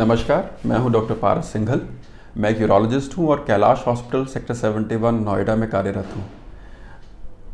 नमस्कार, 0.00 0.50
मैं 0.66 0.76
हूँ 0.78 0.90
डॉक्टर 0.92 1.14
पारस 1.14 1.46
सिंघल। 1.52 1.80
मैं 2.36 2.50
एक 2.50 2.60
यूरोलॉजिस्ट 2.60 3.16
हूँ 3.16 3.26
और 3.28 3.44
कैलाश 3.46 3.82
हॉस्पिटल 3.86 4.24
सेक्टर 4.26 4.54
71 4.54 5.12
नोएडा 5.14 5.56
में 5.56 5.68
कार्यरत 5.70 6.14
हूँ। 6.16 6.24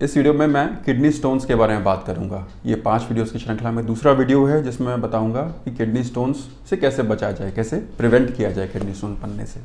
इस 0.02 0.16
वीडियो 0.16 0.34
में 0.34 0.46
मैं 0.46 0.66
किडनी 0.84 1.10
स्टोन्स 1.10 1.44
के 1.44 1.54
बारे 1.54 1.74
में 1.74 1.82
बात 1.84 2.04
करूँगा। 2.06 2.46
ये 2.66 2.74
पाँच 2.76 3.06
वीडियोस 3.08 3.32
की 3.32 3.38
श्रृंखला 3.38 3.70
में 3.70 3.84
दूसरा 3.86 4.12
वीडियो 4.12 4.44
है, 4.46 4.62
जिसमें 4.62 4.88
मैं 4.88 5.00
बताऊँगा 5.02 5.42
कि 5.64 5.70
किडनी 5.72 6.02
स्टोन्स 6.04 6.46
से 6.70 6.76
कैसे 6.76 7.02
बचा 7.02 7.32
जाए, 7.32 7.50
कैसे 7.50 7.76
प्रिवेंट 7.98 8.34
किया 8.36 8.50
जाए 8.50 8.68
किडनी 8.68 8.94
स्टोन 8.94 9.18
बनने 9.22 9.46
से। 9.46 9.60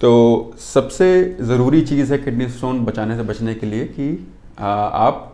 तो 0.00 0.54
सबसे 0.60 1.36
ज़रूरी 1.42 1.82
चीज़ 1.82 2.12
है 2.12 2.18
किडनी 2.20 2.48
स्टोन 2.50 2.84
बचाने 2.84 3.16
से 3.16 3.22
बचने 3.24 3.54
के 3.54 3.66
लिए 3.66 3.84
कि 3.88 4.12
आप 4.58 5.32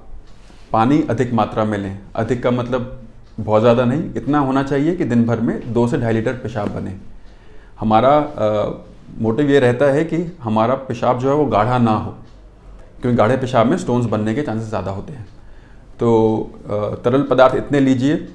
पानी 0.73 1.03
अधिक 1.11 1.33
मात्रा 1.35 1.65
में 1.65 1.79
लें। 1.79 1.99
अधिक 2.17 2.43
का 2.43 2.51
मतलब 2.53 3.01
बहुत 3.39 3.61
ज़्यादा 3.63 3.85
नहीं, 3.85 4.03
इतना 4.17 4.39
होना 4.41 4.63
चाहिए 4.63 4.95
कि 4.97 5.05
दिन 5.05 5.25
भर 5.27 5.41
में 5.41 5.73
दो 5.73 5.87
से 5.89 5.99
ढाई 5.99 6.13
लीटर 6.13 6.33
पेशाब 6.35 6.69
बने। 6.71 6.95
हमारा 7.81 8.13
मोटिव 9.21 9.51
ये 9.51 9.59
रहता 9.61 9.87
है 9.87 10.05
कि 10.05 10.17
हमारा 10.43 10.75
पेशाब 10.85 11.19
जो 11.19 11.29
है 11.29 11.35
वो 11.35 11.47
गाढ़ा 11.47 11.79
ना 11.79 11.93
हो, 11.93 12.15
क्योंकि 13.01 13.17
गाढ़े 13.17 13.37
पेशाब 13.37 13.67
में 13.67 13.77
स्टोन्स 13.79 14.07
बनने 14.07 14.35
के 14.35 14.43
चांसेस 14.43 14.69
ज़्यादा 14.69 14.91
होते 14.91 15.13
हैं। 15.13 15.27
तो 15.99 16.51
तरल 17.05 17.23
पदार्थ 17.23 17.55
इतने 17.57 17.81
लीजिए, 17.81 18.27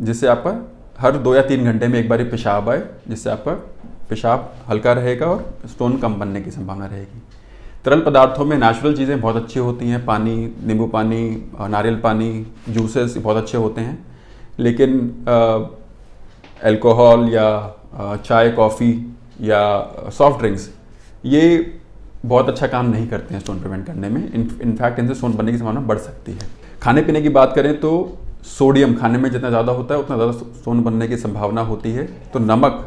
जिससे 0.00 0.26
आपका 0.28 0.56
हर 1.00 1.16
दो 1.18 1.34
या 1.34 1.42
तीन 1.44 1.64
घंटे 1.64 1.88
में 1.88 1.98
एक 1.98 2.08
बार 2.08 2.24
पेशाब 2.26 2.68
आए, 2.70 2.82
जिससे 3.08 3.30
आपका 3.30 3.52
पेशाब 4.10 4.52
हल्का 4.68 4.92
रहेगा 4.92 5.26
और 5.26 5.44
स्टोन 5.66 5.96
कम 5.98 6.14
बनने 6.14 6.40
की 6.40 6.50
संभावना 6.50 6.86
रहेगी। 6.86 7.22
तरल 7.84 8.00
पदार्थों 8.00 8.44
में 8.44 8.56
नेचुरल 8.58 8.96
चीज़ें 8.96 9.20
बहुत 9.20 9.36
अच्छी 9.36 9.60
होती 9.60 9.88
हैं, 9.88 10.04
पानी, 10.06 10.34
नींबू 10.66 10.86
पानी, 10.88 11.50
नारियल 11.62 11.96
पानी 12.00 12.46
जूसेस 12.68 13.16
बहुत 13.16 13.36
अच्छे 13.36 13.58
होते 13.58 13.80
हैं। 13.80 14.06
लेकिन 14.58 15.24
अल्कोहल 16.64 17.28
या 17.28 17.48
चाय 18.16 18.50
कॉफ़ी 18.52 18.92
या 19.40 19.60
सॉफ्ट 20.12 20.38
ड्रिंक्स 20.38 20.68
ये 21.24 21.42
बहुत 22.26 22.48
अच्छा 22.48 22.66
काम 22.66 22.86
नहीं 22.86 23.06
करते 23.08 23.34
हैं 23.34 23.40
स्टोन 23.40 23.58
प्रिवेंट 23.60 23.86
करने 23.86 24.08
में। 24.08 24.32
इनफैक्ट 24.32 24.98
इनसे 24.98 25.14
स्टोन 25.14 25.34
बनने 25.34 25.52
की 25.52 25.58
संभावना 25.58 25.80
बढ़ 25.82 25.98
सकती 25.98 26.32
है। 26.32 26.48
खाने 26.82 27.02
पीने 27.02 27.22
की 27.22 27.28
बात 27.30 27.52
करें 27.54 27.78
तो 27.80 27.90
सोडियम 28.48 28.94
खाने 28.94 29.18
में 29.18 29.30
जितना 29.30 29.48
ज़्यादा 29.50 29.72
होता 29.72 29.94
है, 29.94 30.00
उतना 30.00 30.16
ज़्यादा 30.16 30.32
स्टोन 30.32 30.82
बनने 30.84 31.08
की 31.08 31.16
संभावना 31.18 31.60
होती 31.62 31.92
है। 31.92 32.06
तो 32.32 32.38
नमक 32.40 32.84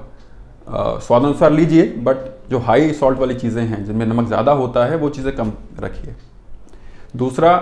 स्वाद 0.70 1.24
अनुसार 1.24 1.52
लीजिए 1.52 1.84
बट 2.00 2.18
जो 2.50 2.60
हाई 2.60 2.92
सॉल्ट 2.94 3.20
वाली 3.20 3.36
चीज़ें 3.36 3.64
हैं, 3.64 3.84
जिनमें 3.86 4.06
नमक 4.06 4.28
ज़्यादा 4.28 4.52
होता 4.54 4.86
है, 4.86 4.98
वो 4.98 5.10
चीज़ें 5.10 5.36
कम 5.36 5.52
रखिए। 5.80 6.16
दूसरा 7.16 7.58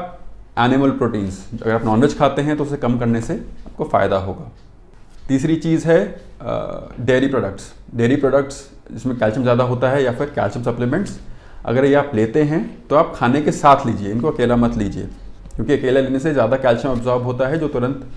एनिमल 0.60 0.92
प्रोटीन्स 0.94 1.46
अगर 1.54 1.74
आप 1.74 1.86
नॉनवेज 1.86 2.18
खाते 2.18 2.42
हैं 2.42 2.58
तो 2.58 2.64
उसे 2.64 2.78
कम 2.78 2.98
करने 3.00 3.22
से 3.22 3.34
आपको 3.66 3.84
फ़ायदा 3.86 4.18
होगा। 4.20 4.52
तीसरी 5.28 5.56
चीज़ 5.58 5.88
है 5.88 6.00
डेयरी 6.42 7.28
प्रोडक्ट्स 7.28 7.72
डेयरी 7.96 8.16
प्रोडक्ट्स 8.18 8.68
जिसमें 8.92 9.18
कैल्शियम 9.18 9.44
ज़्यादा 9.44 9.64
होता 9.66 9.90
है 9.90 10.04
या 10.04 10.12
फिर 10.14 10.28
कैल्शियम 10.36 10.64
सप्लीमेंट्स 10.66 11.20
अगर 11.66 11.86
ये 11.86 11.94
आप 11.96 12.12
लेते 12.16 12.44
हैं 12.44 12.62
तो 12.90 12.96
आप 12.96 13.14
खाने 13.16 13.42
के 13.42 13.52
साथ 13.54 13.86
लीजिए, 13.86 14.12
इनको 14.12 14.32
अकेला 14.32 14.56
मत 14.58 14.78
लीजिए। 14.78 15.04
क्योंकि 15.56 15.74
अकेला 15.74 16.02
लेने 16.02 16.20
से 16.20 16.32
ज़्यादा 16.34 16.58
कैल्शियम 16.58 16.94
ऑब्जॉर्ब 16.94 17.24
होता 17.24 17.48
है, 17.48 17.58
जो 17.60 17.68
तुरंत 17.68 18.08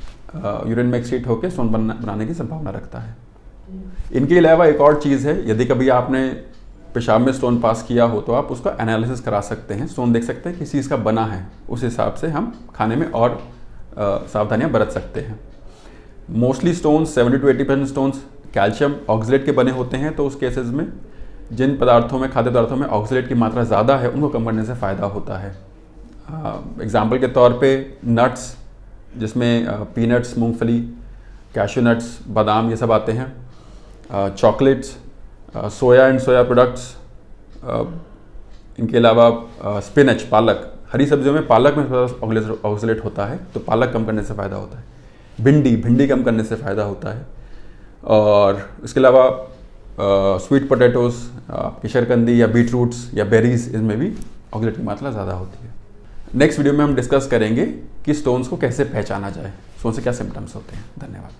यूरिन 0.69 0.87
में 0.87 0.99
एक्सीट 0.99 1.27
होकर 1.27 1.51
स्टोन 1.51 1.69
बनाने 1.71 2.27
की 2.27 2.35
संभावना 2.35 2.71
रखता 2.71 2.99
है। 2.99 3.17
इनके 4.13 4.39
अलावा 4.39 4.67
एक 4.67 4.81
और 4.81 5.01
चीज़ 5.03 5.27
है, 5.29 5.51
यदि 5.51 5.65
कभी 5.67 5.89
आपने 5.91 6.23
पेशाब 6.95 7.21
में 7.21 7.33
स्टोन 7.33 7.59
पास 7.61 7.83
किया 7.83 8.05
हो 8.05 8.21
तो 8.21 8.33
आप 8.33 8.51
उसका 8.53 8.77
एनालिसिस 8.81 9.21
करा 9.21 9.41
सकते 9.43 9.75
हैं। 9.75 9.87
स्टोन 9.87 10.13
देख 10.13 10.25
सकते 10.25 10.49
हैं 10.49 10.59
किस 10.59 10.73
चीज़ 10.73 10.89
का 10.89 10.97
बना 10.99 11.25
है। 11.27 11.47
उस 11.69 11.85
हिसाब 11.85 12.15
से 12.15 12.29
हम 12.29 12.53
खाने 12.75 12.97
में 12.97 13.07
और 13.09 13.41
सावधानियाँ 13.99 14.71
बरत 14.71 14.91
सकते 14.91 15.21
हैं। 15.21 15.39
Mostly 16.31 16.75
stones 16.75 17.15
seventy 17.15 17.39
two 17.39 17.49
eighty 17.49 17.65
percent 17.65 17.89
stones 17.89 18.23
calcium 18.55 18.95
oxalate 19.11 19.45
के 19.45 19.53
बने 19.53 19.71
होते 19.71 19.97
हैं 19.97 20.15
तो 20.17 20.27
उस 20.27 20.37
केसेस 20.37 20.67
में 20.69 20.87
जिन 21.53 21.77
पदार्थों 21.79 22.19
में, 22.19 22.31
खाद्य 22.31 22.51
पदार्थों 22.51 22.77
में 22.77 22.87
ऑक्सीलेट 22.89 23.29
की 23.29 23.35
मात्रा 23.35 23.65
ज़्यादा 23.65 23.97
है, 23.97 24.09
उनको 24.11 24.29
कम 24.29 24.45
करने 24.45 24.65
से 24.65 24.75
फ़ायदा 24.75 25.07
होता 25.09 25.39
है। 25.39 25.51
एग्ज़ाम्पल 26.83 27.19
के 27.19 27.27
तौर 27.29 27.59
पे 27.61 27.99
नट्स 28.07 28.55
जिसमें 29.19 29.67
पीनट्स 29.95 30.37
मूंगफली 30.39 30.79
कैशू 31.55 31.81
नट्स 31.81 32.19
बादाम 32.29 32.71
ये 32.71 32.77
सब 32.77 32.93
आते 32.93 33.13
हैं। 33.13 33.33
Chocolates 34.31 34.97
soya 35.55 36.07
and 36.07 36.19
soya 36.21 36.43
products 36.43 36.97
इनके 38.79 38.97
अलावा 38.97 39.81
स्पिनच 39.81 40.23
पालक, 40.25 40.73
हरी 40.93 41.07
सब्जियों 41.07 41.35
में 41.35 41.47
पालक 41.47 41.77
में 41.77 41.85
ऑक्सीलेट 42.65 43.05
होता 43.05 43.27
है 43.27 43.39
तो 43.55 43.61
पालक 43.61 43.93
कम 43.93 44.05
करने 44.05 44.23
से 44.23 44.35
फ़ायदा 44.35 44.57
होता 44.57 44.79
है। 44.79 44.85
भिंडी 45.39 45.77
भिंडी 45.79 46.07
कम 46.07 46.23
करने 46.23 46.45
से 46.45 46.57
फ़ायदा 46.57 46.83
होता 46.85 47.11
है। 47.11 47.27
और 48.05 48.69
इसके 48.85 49.01
अलावा 49.01 49.29
स्वीट 50.39 50.69
पोटैटोज़ 50.69 51.17
आपकी 51.53 51.89
शरकंदी 51.89 52.41
या 52.41 52.47
बीट 52.49 52.71
रूट्स 52.73 53.09
या 53.15 53.25
बेरीज 53.27 53.69
इसमें 53.69 53.99
भी 53.99 54.13
ऑक्सीलेट 54.55 54.77
की 54.77 54.83
मात्रा 54.83 55.11
ज़्यादा 55.11 55.33
होती 55.33 55.67
है। 55.67 55.73
नेक्स्ट 56.35 56.59
वीडियो 56.59 56.75
में 56.75 56.85
हम 56.85 56.95
डिस्कस 56.95 57.29
करेंगे 57.31 57.67
कि 58.05 58.15
स्टोन्स 58.15 58.49
को 58.49 58.57
कैसे 58.57 58.85
पहचाना 58.87 59.31
जाए। 59.31 59.53
स्टोन 59.79 59.93
से 59.93 60.03
क्या 60.03 60.13
सिम्टम्स 60.13 60.55
होते 60.55 60.77
हैं। 60.77 60.85
धन्यवाद। 60.99 61.31